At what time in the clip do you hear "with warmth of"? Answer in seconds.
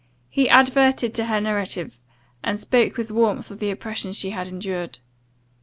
2.97-3.59